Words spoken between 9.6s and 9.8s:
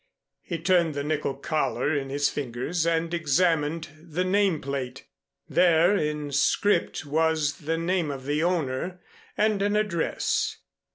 an